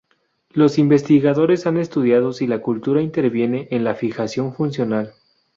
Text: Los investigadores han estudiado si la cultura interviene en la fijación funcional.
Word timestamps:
Los 0.49 0.79
investigadores 0.79 1.67
han 1.67 1.77
estudiado 1.77 2.33
si 2.33 2.47
la 2.47 2.63
cultura 2.63 3.03
interviene 3.03 3.67
en 3.69 3.83
la 3.83 3.93
fijación 3.93 4.51
funcional. 4.55 5.13